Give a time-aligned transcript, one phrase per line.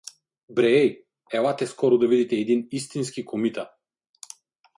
[0.55, 3.69] —Бре-ей, елате скоро да видите един истински комита!